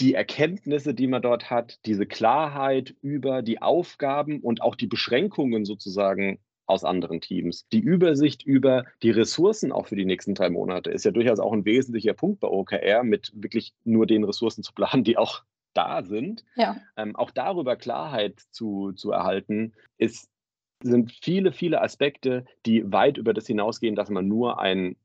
[0.00, 5.64] die Erkenntnisse, die man dort hat, diese Klarheit über die Aufgaben und auch die Beschränkungen
[5.64, 7.66] sozusagen aus anderen Teams.
[7.68, 11.52] Die Übersicht über die Ressourcen auch für die nächsten drei Monate ist ja durchaus auch
[11.52, 15.42] ein wesentlicher Punkt bei OKR, mit wirklich nur den Ressourcen zu planen, die auch
[15.74, 16.44] da sind.
[16.56, 16.76] Ja.
[16.96, 20.30] Ähm, auch darüber Klarheit zu, zu erhalten, ist,
[20.82, 24.96] sind viele, viele Aspekte, die weit über das hinausgehen, dass man nur ein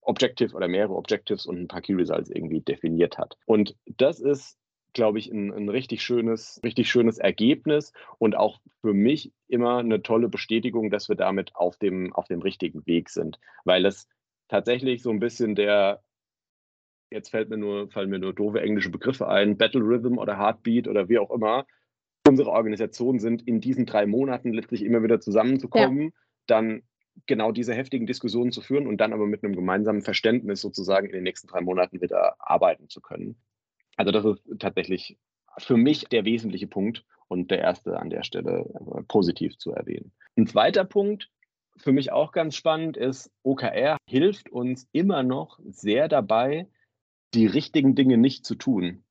[0.00, 3.36] Objective oder mehrere Objectives und ein paar Key Results irgendwie definiert hat.
[3.46, 4.58] Und das ist
[4.94, 10.02] glaube ich, ein, ein, richtig schönes, richtig schönes Ergebnis und auch für mich immer eine
[10.02, 13.38] tolle Bestätigung, dass wir damit auf dem, auf dem richtigen Weg sind.
[13.64, 14.08] Weil es
[14.48, 16.02] tatsächlich so ein bisschen der,
[17.10, 20.88] jetzt fällt mir nur, fallen mir nur doofe englische Begriffe ein, Battle Rhythm oder Heartbeat
[20.88, 21.66] oder wie auch immer,
[22.26, 26.10] unsere Organisationen sind in diesen drei Monaten letztlich immer wieder zusammenzukommen, ja.
[26.46, 26.82] dann
[27.26, 31.12] genau diese heftigen Diskussionen zu führen und dann aber mit einem gemeinsamen Verständnis sozusagen in
[31.12, 33.36] den nächsten drei Monaten wieder arbeiten zu können.
[33.96, 35.18] Also das ist tatsächlich
[35.58, 40.12] für mich der wesentliche Punkt und der erste an der Stelle äh, positiv zu erwähnen.
[40.36, 41.30] Ein zweiter Punkt,
[41.76, 46.68] für mich auch ganz spannend, ist, OKR hilft uns immer noch sehr dabei,
[47.34, 49.04] die richtigen Dinge nicht zu tun.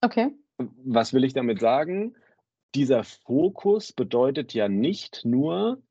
[0.00, 0.30] Okay.
[0.58, 2.14] Was will ich damit sagen?
[2.74, 5.82] Dieser Fokus bedeutet ja nicht nur,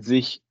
[0.00, 0.42] sich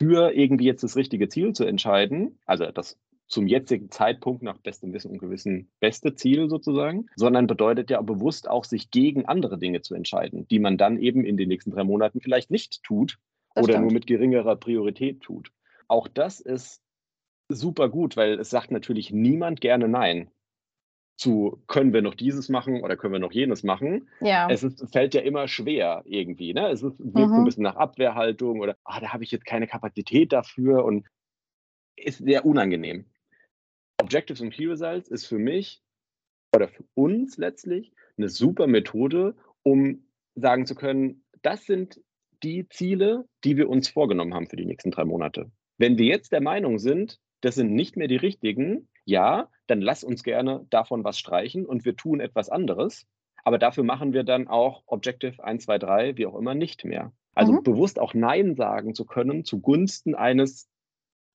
[0.00, 2.98] für irgendwie jetzt das richtige Ziel zu entscheiden, also das
[3.30, 8.50] zum jetzigen Zeitpunkt nach bestem Wissen und Gewissen beste Ziel sozusagen, sondern bedeutet ja bewusst
[8.50, 11.84] auch, sich gegen andere Dinge zu entscheiden, die man dann eben in den nächsten drei
[11.84, 13.18] Monaten vielleicht nicht tut
[13.54, 13.84] das oder stimmt.
[13.84, 15.52] nur mit geringerer Priorität tut.
[15.86, 16.82] Auch das ist
[17.48, 20.30] super gut, weil es sagt natürlich niemand gerne Nein
[21.16, 24.08] zu, können wir noch dieses machen oder können wir noch jenes machen.
[24.20, 24.48] Ja.
[24.50, 26.54] Es ist, fällt ja immer schwer irgendwie.
[26.54, 26.68] Ne?
[26.68, 27.34] Es ist, wirkt mhm.
[27.34, 31.06] ein bisschen nach Abwehrhaltung oder ah, da habe ich jetzt keine Kapazität dafür und
[31.96, 33.04] ist sehr unangenehm.
[34.00, 35.82] Objectives und Key Results ist für mich
[36.54, 42.00] oder für uns letztlich eine super Methode, um sagen zu können, das sind
[42.42, 45.50] die Ziele, die wir uns vorgenommen haben für die nächsten drei Monate.
[45.78, 50.04] Wenn wir jetzt der Meinung sind, das sind nicht mehr die richtigen, ja, dann lass
[50.04, 53.06] uns gerne davon was streichen und wir tun etwas anderes.
[53.44, 57.12] Aber dafür machen wir dann auch Objective 1, 2, 3, wie auch immer, nicht mehr.
[57.34, 57.62] Also mhm.
[57.62, 60.68] bewusst auch Nein sagen zu können zugunsten eines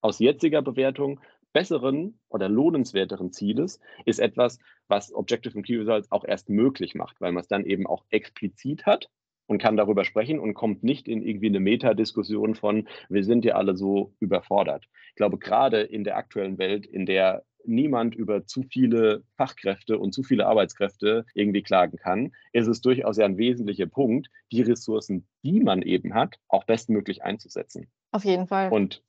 [0.01, 1.19] aus jetziger Bewertung
[1.55, 7.21] besseren oder lohnenswerteren Zieles ist etwas, was Objective and Key Results auch erst möglich macht,
[7.21, 9.09] weil man es dann eben auch explizit hat
[9.47, 13.55] und kann darüber sprechen und kommt nicht in irgendwie eine Metadiskussion von, wir sind ja
[13.55, 14.85] alle so überfordert.
[15.11, 20.13] Ich glaube, gerade in der aktuellen Welt, in der niemand über zu viele Fachkräfte und
[20.13, 25.25] zu viele Arbeitskräfte irgendwie klagen kann, ist es durchaus ja ein wesentlicher Punkt, die Ressourcen,
[25.41, 27.87] die man eben hat, auch bestmöglich einzusetzen.
[28.11, 28.71] Auf jeden Fall.
[28.71, 29.03] Und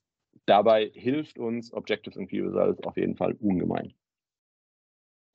[0.46, 3.92] dabei hilft uns Objectives and Key Results auf jeden Fall ungemein.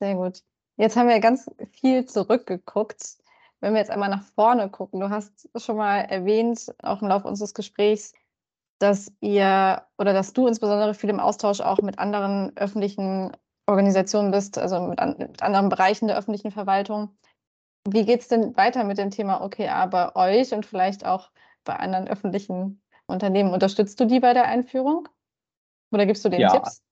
[0.00, 0.42] Sehr gut.
[0.76, 3.18] Jetzt haben wir ganz viel zurückgeguckt.
[3.60, 7.28] Wenn wir jetzt einmal nach vorne gucken, du hast schon mal erwähnt, auch im Laufe
[7.28, 8.12] unseres Gesprächs,
[8.80, 13.30] dass ihr oder dass du insbesondere viel im Austausch auch mit anderen öffentlichen
[13.66, 17.16] Organisationen bist, also mit, an, mit anderen Bereichen der öffentlichen Verwaltung.
[17.88, 21.30] Wie geht es denn weiter mit dem Thema OKR bei euch und vielleicht auch
[21.64, 23.52] bei anderen öffentlichen Unternehmen.
[23.52, 25.08] Unterstützt du die bei der Einführung?
[25.92, 26.52] Oder gibst du denen ja.
[26.52, 26.82] Tipps?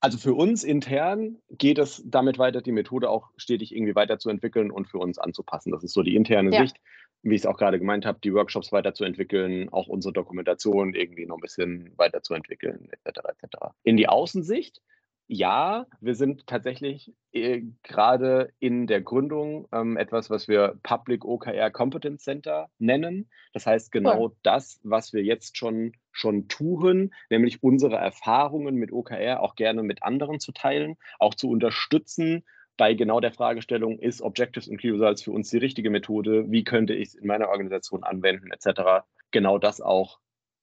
[0.00, 4.86] Also für uns intern geht es damit weiter, die Methode auch stetig irgendwie weiterzuentwickeln und
[4.86, 5.72] für uns anzupassen.
[5.72, 6.60] Das ist so die interne ja.
[6.60, 6.76] Sicht.
[7.22, 11.38] Wie ich es auch gerade gemeint habe, die Workshops weiterzuentwickeln, auch unsere Dokumentation irgendwie noch
[11.38, 13.20] ein bisschen weiterzuentwickeln, etc.
[13.28, 13.56] etc.
[13.82, 14.82] In die Außensicht
[15.26, 21.70] ja, wir sind tatsächlich äh, gerade in der Gründung ähm, etwas, was wir Public OKR
[21.70, 23.30] Competence Center nennen.
[23.52, 24.36] Das heißt genau cool.
[24.42, 30.02] das, was wir jetzt schon, schon tun, nämlich unsere Erfahrungen mit OKR auch gerne mit
[30.02, 32.44] anderen zu teilen, auch zu unterstützen
[32.76, 36.50] bei genau der Fragestellung, ist Objectives and Key Results für uns die richtige Methode?
[36.50, 39.04] Wie könnte ich es in meiner Organisation anwenden, etc.
[39.30, 40.18] Genau das auch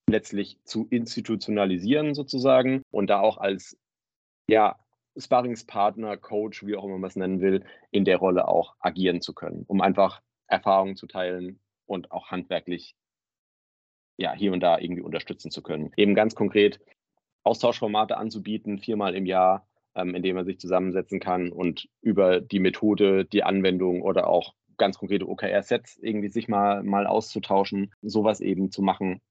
[0.07, 3.77] letztlich zu institutionalisieren sozusagen und da auch als
[4.51, 4.77] ja,
[5.17, 9.33] Sparringspartner, Coach, wie auch immer man es nennen will, in der Rolle auch agieren zu
[9.33, 12.95] können, um einfach Erfahrungen zu teilen und auch handwerklich
[14.17, 15.91] ja, hier und da irgendwie unterstützen zu können.
[15.95, 16.79] Eben ganz konkret
[17.43, 23.25] Austauschformate anzubieten, viermal im Jahr, ähm, in man sich zusammensetzen kann und über die Methode,
[23.25, 28.81] die Anwendung oder auch ganz konkrete OKR-Sets irgendwie sich mal, mal auszutauschen, sowas eben zu
[28.81, 29.21] machen,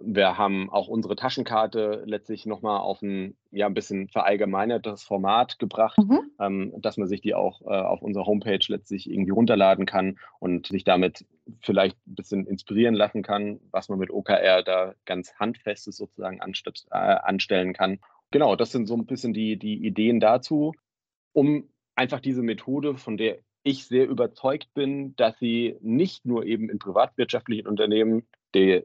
[0.00, 5.98] wir haben auch unsere Taschenkarte letztlich nochmal auf ein ja, ein bisschen verallgemeinertes Format gebracht,
[5.98, 6.30] mhm.
[6.40, 10.66] ähm, dass man sich die auch äh, auf unserer Homepage letztlich irgendwie runterladen kann und
[10.66, 11.24] sich damit
[11.60, 16.90] vielleicht ein bisschen inspirieren lassen kann, was man mit OKR da ganz handfestes sozusagen äh,
[16.90, 18.00] anstellen kann.
[18.32, 20.72] Genau, das sind so ein bisschen die, die Ideen dazu,
[21.32, 26.68] um einfach diese Methode, von der ich sehr überzeugt bin, dass sie nicht nur eben
[26.68, 28.82] in privatwirtschaftlichen Unternehmen die,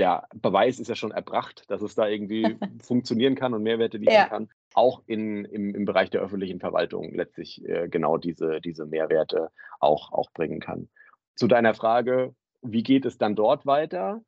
[0.00, 4.14] der Beweis ist ja schon erbracht, dass es da irgendwie funktionieren kann und Mehrwerte liefern
[4.14, 4.28] ja.
[4.28, 4.48] kann.
[4.74, 10.12] Auch in, im, im Bereich der öffentlichen Verwaltung letztlich äh, genau diese, diese Mehrwerte auch,
[10.12, 10.88] auch bringen kann.
[11.36, 14.22] Zu deiner Frage, wie geht es dann dort weiter?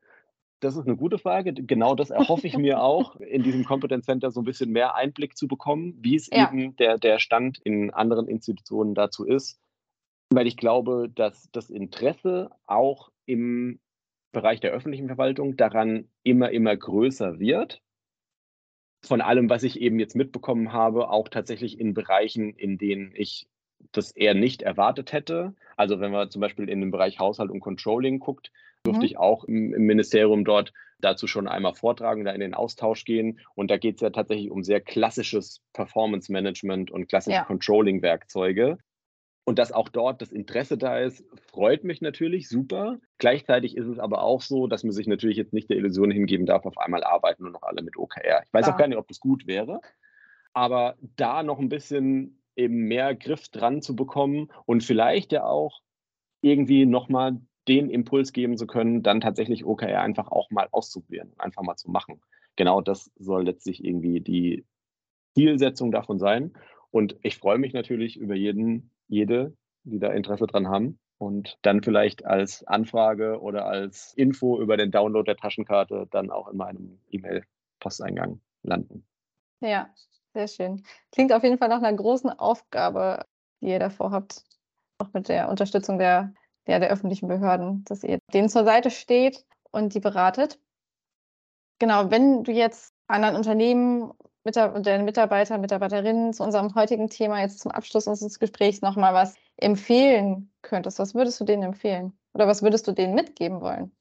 [0.61, 1.53] Das ist eine gute Frage.
[1.55, 5.37] Genau das erhoffe ich mir auch, in diesem Competence Center so ein bisschen mehr Einblick
[5.37, 6.51] zu bekommen, wie es ja.
[6.51, 9.59] eben der, der Stand in anderen Institutionen dazu ist.
[10.31, 13.81] Weil ich glaube, dass das Interesse auch im
[14.33, 17.83] Bereich der öffentlichen Verwaltung daran immer, immer größer wird.
[19.05, 23.47] Von allem, was ich eben jetzt mitbekommen habe, auch tatsächlich in Bereichen, in denen ich
[23.91, 25.55] das eher nicht erwartet hätte.
[25.77, 28.53] Also wenn man zum Beispiel in den Bereich Haushalt und Controlling guckt,
[28.85, 29.07] durfte mhm.
[29.07, 33.41] ich auch im, im, Ministerium dort dazu schon einmal vortragen, da in den Austausch gehen.
[33.55, 37.45] Und da geht es ja tatsächlich um sehr klassisches Performance Management und klassische ja.
[37.45, 38.79] Controlling-Werkzeuge.
[39.45, 42.99] Und dass auch dort das Interesse da ist, freut mich natürlich super.
[43.19, 46.47] Gleichzeitig ist es aber auch so, dass man sich natürlich jetzt nicht der Illusion hingeben
[46.47, 48.43] darf, auf einmal arbeiten nur noch alle mit OKR.
[48.45, 48.73] Ich weiß ja.
[48.73, 49.81] auch gar nicht, ob das gut wäre.
[50.53, 55.81] Aber da noch ein bisschen eben mehr Griff dran zu bekommen und vielleicht ja auch
[56.41, 61.63] irgendwie nochmal den Impuls geben zu können, dann tatsächlich OKR einfach auch mal auszuprobieren, einfach
[61.63, 62.21] mal zu machen.
[62.57, 64.67] Genau das soll letztlich irgendwie die
[65.35, 66.53] Zielsetzung davon sein.
[66.91, 71.83] Und ich freue mich natürlich über jeden, jede, die da Interesse dran haben und dann
[71.83, 76.99] vielleicht als Anfrage oder als Info über den Download der Taschenkarte dann auch in meinem
[77.11, 79.07] E-Mail-Posteingang landen.
[79.61, 79.91] Ja,
[80.33, 80.83] sehr schön.
[81.13, 83.27] Klingt auf jeden Fall nach einer großen Aufgabe,
[83.61, 84.43] die ihr davor habt,
[84.99, 86.33] auch mit der Unterstützung der,
[86.67, 90.59] der, der öffentlichen Behörden, dass ihr denen zur Seite steht und die beratet.
[91.79, 94.13] Genau, wenn du jetzt anderen Unternehmen
[94.45, 100.51] den Mitarbeiter, Mitarbeiterinnen zu unserem heutigen Thema jetzt zum Abschluss unseres Gesprächs nochmal was empfehlen
[100.63, 102.13] könntest, was würdest du denen empfehlen?
[102.35, 103.93] Oder was würdest du denen mitgeben wollen?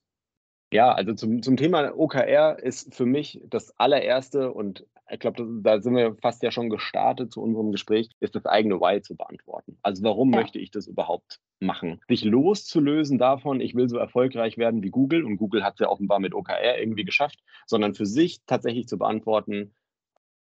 [0.73, 5.81] Ja, also zum, zum Thema OKR ist für mich das allererste und ich glaube, da
[5.81, 9.77] sind wir fast ja schon gestartet zu unserem Gespräch, ist das eigene Why zu beantworten.
[9.81, 10.39] Also warum ja.
[10.39, 11.99] möchte ich das überhaupt machen?
[12.07, 15.89] Sich loszulösen davon, ich will so erfolgreich werden wie Google und Google hat es ja
[15.89, 19.73] offenbar mit OKR irgendwie geschafft, sondern für sich tatsächlich zu beantworten,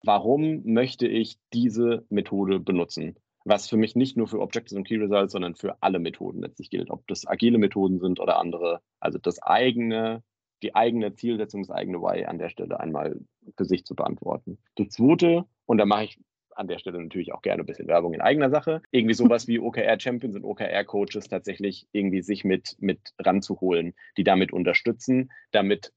[0.06, 3.16] warum möchte ich diese Methode benutzen?
[3.44, 6.70] Was für mich nicht nur für Objectives und Key Results, sondern für alle Methoden letztlich
[6.70, 8.80] gilt, ob das agile Methoden sind oder andere.
[8.98, 10.22] Also das eigene,
[10.62, 13.20] die eigene Zielsetzung, das eigene Why an der Stelle einmal
[13.56, 14.58] für sich zu beantworten.
[14.76, 16.18] Das zweite, und da mache ich
[16.56, 18.82] an der Stelle natürlich auch gerne ein bisschen Werbung in eigener Sache.
[18.90, 24.24] Irgendwie sowas wie OKR Champions und OKR Coaches tatsächlich irgendwie sich mit, mit ranzuholen, die
[24.24, 25.92] damit unterstützen, damit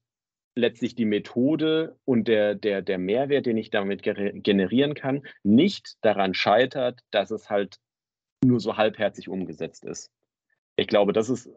[0.54, 6.34] letztlich die Methode und der, der, der Mehrwert, den ich damit generieren kann, nicht daran
[6.34, 7.78] scheitert, dass es halt
[8.44, 10.10] nur so halbherzig umgesetzt ist.
[10.76, 11.50] Ich glaube, das ist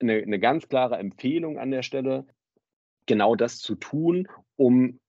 [0.00, 2.26] eine, eine ganz klare Empfehlung an der Stelle,
[3.06, 5.00] genau das zu tun, um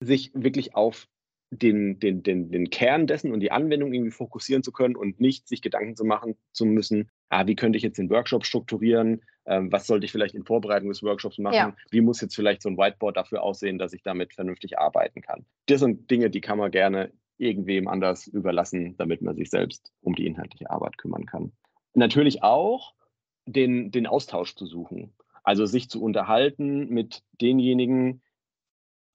[0.00, 1.08] sich wirklich auf
[1.50, 5.48] den, den, den, den Kern dessen und die Anwendung irgendwie fokussieren zu können und nicht
[5.48, 9.22] sich Gedanken zu machen zu müssen, ah, wie könnte ich jetzt den Workshop strukturieren?
[9.46, 11.54] Ähm, was sollte ich vielleicht in Vorbereitung des Workshops machen?
[11.54, 11.76] Ja.
[11.90, 15.46] Wie muss jetzt vielleicht so ein Whiteboard dafür aussehen, dass ich damit vernünftig arbeiten kann?
[15.66, 20.14] Das sind Dinge, die kann man gerne irgendwem anders überlassen, damit man sich selbst um
[20.14, 21.52] die inhaltliche Arbeit kümmern kann.
[21.94, 22.94] Natürlich auch
[23.46, 25.14] den, den Austausch zu suchen.
[25.42, 28.22] Also sich zu unterhalten mit denjenigen,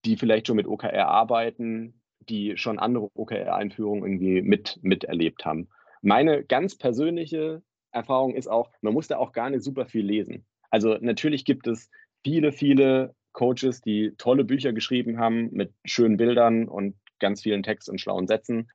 [0.06, 5.70] die vielleicht schon mit OKR arbeiten, die schon andere OKR-Einführungen irgendwie mit, miterlebt haben.
[6.02, 7.62] Meine ganz persönliche
[7.96, 10.46] Erfahrung ist auch, man muss da auch gar nicht super viel lesen.
[10.70, 11.90] Also natürlich gibt es
[12.24, 17.90] viele, viele Coaches, die tolle Bücher geschrieben haben mit schönen Bildern und ganz vielen Text
[17.90, 18.70] und schlauen Sätzen.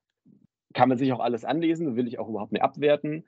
[0.72, 3.26] Kann man sich auch alles anlesen, will ich auch überhaupt nicht abwerten.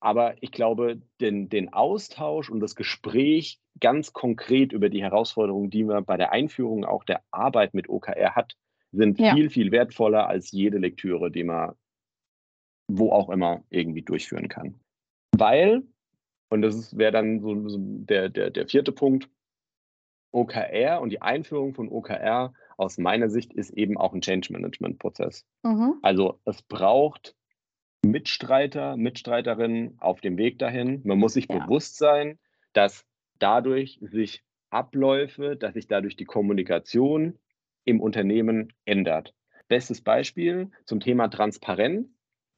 [0.00, 5.84] Aber ich glaube, den, den Austausch und das Gespräch ganz konkret über die Herausforderungen, die
[5.84, 8.54] man bei der Einführung auch der Arbeit mit OKR hat,
[8.92, 9.34] sind ja.
[9.34, 11.74] viel, viel wertvoller als jede Lektüre, die man
[12.90, 14.80] wo auch immer irgendwie durchführen kann.
[15.36, 15.82] Weil,
[16.48, 19.28] und das wäre dann so, so der, der, der vierte Punkt,
[20.32, 24.98] OKR und die Einführung von OKR aus meiner Sicht ist eben auch ein Change Management
[24.98, 25.46] Prozess.
[25.62, 25.94] Mhm.
[26.02, 27.34] Also es braucht
[28.04, 31.00] Mitstreiter, Mitstreiterinnen auf dem Weg dahin.
[31.04, 31.58] Man muss sich ja.
[31.58, 32.38] bewusst sein,
[32.72, 33.04] dass
[33.38, 37.38] dadurch sich Abläufe, dass sich dadurch die Kommunikation
[37.84, 39.34] im Unternehmen ändert.
[39.66, 42.08] Bestes Beispiel zum Thema Transparenz.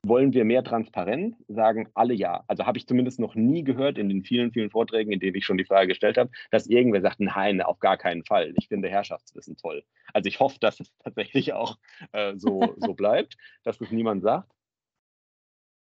[0.02, 1.36] Wollen wir mehr Transparenz?
[1.46, 2.42] Sagen alle ja.
[2.46, 5.44] Also habe ich zumindest noch nie gehört in den vielen, vielen Vorträgen, in denen ich
[5.44, 8.54] schon die Frage gestellt habe, dass irgendwer sagt, nein, auf gar keinen Fall.
[8.56, 9.84] Ich finde Herrschaftswissen toll.
[10.14, 11.76] Also ich hoffe, dass es tatsächlich auch
[12.12, 14.50] äh, so, so bleibt, dass das niemand sagt.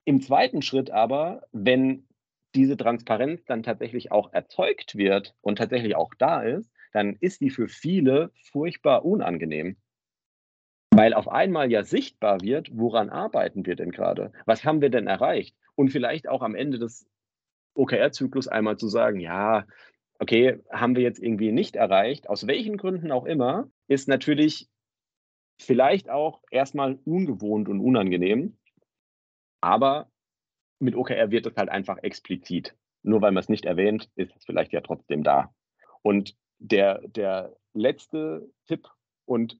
[0.03, 2.07] Im zweiten Schritt aber, wenn
[2.53, 7.49] diese Transparenz dann tatsächlich auch erzeugt wird und tatsächlich auch da ist, dann ist die
[7.49, 9.77] für viele furchtbar unangenehm.
[10.93, 14.31] Weil auf einmal ja sichtbar wird, woran arbeiten wir denn gerade?
[14.45, 15.55] Was haben wir denn erreicht?
[15.75, 17.07] Und vielleicht auch am Ende des
[17.75, 19.65] OKR-Zyklus einmal zu sagen, ja,
[20.19, 24.69] okay, haben wir jetzt irgendwie nicht erreicht, aus welchen Gründen auch immer, ist natürlich
[25.57, 28.57] vielleicht auch erstmal ungewohnt und unangenehm.
[29.61, 30.11] Aber
[30.79, 32.75] mit OKR wird es halt einfach explizit.
[33.03, 35.53] Nur weil man es nicht erwähnt, ist es vielleicht ja trotzdem da.
[36.01, 38.87] Und der, der letzte Tipp
[39.25, 39.59] und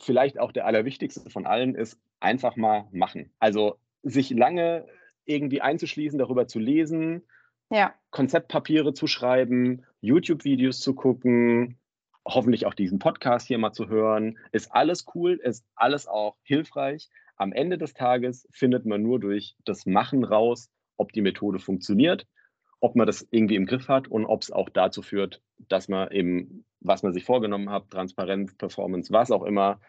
[0.00, 3.32] vielleicht auch der allerwichtigste von allen ist einfach mal machen.
[3.38, 4.86] Also sich lange
[5.24, 7.22] irgendwie einzuschließen, darüber zu lesen,
[7.70, 7.94] ja.
[8.10, 11.78] Konzeptpapiere zu schreiben, YouTube-Videos zu gucken,
[12.26, 14.38] hoffentlich auch diesen Podcast hier mal zu hören.
[14.50, 17.08] Ist alles cool, ist alles auch hilfreich
[17.40, 22.26] am Ende des Tages findet man nur durch das Machen raus, ob die Methode funktioniert,
[22.80, 26.10] ob man das irgendwie im Griff hat und ob es auch dazu führt, dass man
[26.10, 29.80] eben, was man sich vorgenommen hat, Transparenz, Performance, was auch immer,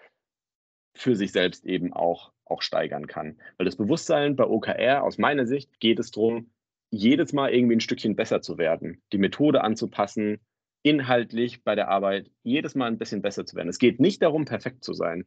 [0.93, 3.39] für sich selbst eben auch, auch steigern kann.
[3.57, 6.51] Weil das Bewusstsein bei OKR, aus meiner Sicht, geht es darum,
[6.89, 10.41] jedes Mal irgendwie ein Stückchen besser zu werden, die Methode anzupassen,
[10.83, 13.69] inhaltlich bei der Arbeit jedes Mal ein bisschen besser zu werden.
[13.69, 15.25] Es geht nicht darum, perfekt zu sein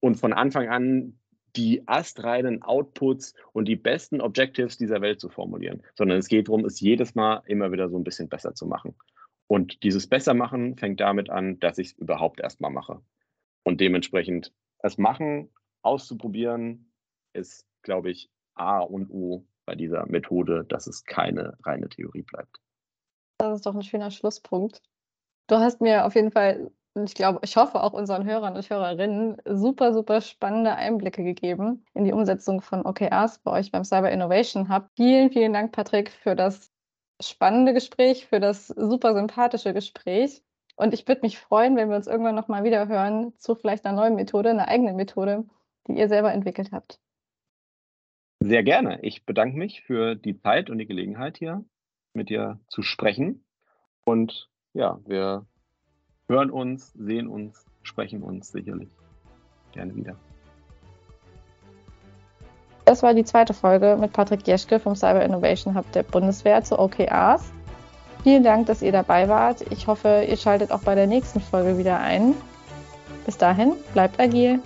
[0.00, 1.20] und von Anfang an
[1.56, 6.64] die astreinen Outputs und die besten Objectives dieser Welt zu formulieren, sondern es geht darum,
[6.64, 8.94] es jedes Mal immer wieder so ein bisschen besser zu machen.
[9.46, 13.02] Und dieses Bessermachen fängt damit an, dass ich es überhaupt erstmal mache.
[13.64, 15.50] Und dementsprechend das Machen,
[15.82, 16.92] auszuprobieren,
[17.32, 22.60] ist, glaube ich, A und O bei dieser Methode, dass es keine reine Theorie bleibt.
[23.38, 24.82] Das ist doch ein schöner Schlusspunkt.
[25.48, 28.68] Du hast mir auf jeden Fall und ich glaube, ich hoffe auch unseren Hörern und
[28.68, 34.10] Hörerinnen super, super spannende Einblicke gegeben in die Umsetzung von OKRs bei euch beim Cyber
[34.10, 34.88] Innovation Hub.
[34.96, 36.70] Vielen, vielen Dank, Patrick, für das
[37.22, 40.42] spannende Gespräch, für das super sympathische Gespräch.
[40.76, 43.96] Und ich würde mich freuen, wenn wir uns irgendwann nochmal wieder hören zu vielleicht einer
[43.96, 45.44] neuen Methode, einer eigenen Methode,
[45.86, 46.98] die ihr selber entwickelt habt.
[48.40, 48.98] Sehr gerne.
[49.02, 51.64] Ich bedanke mich für die Zeit und die Gelegenheit hier
[52.12, 53.44] mit dir zu sprechen.
[54.04, 55.46] Und ja, wir
[56.32, 58.88] hören uns, sehen uns, sprechen uns sicherlich
[59.72, 60.16] gerne wieder.
[62.86, 66.78] Das war die zweite Folge mit Patrick Jeschke vom Cyber Innovation Hub der Bundeswehr zu
[66.78, 67.52] OKRs.
[68.22, 69.64] Vielen Dank, dass ihr dabei wart.
[69.70, 72.34] Ich hoffe, ihr schaltet auch bei der nächsten Folge wieder ein.
[73.26, 74.60] Bis dahin, bleibt agil.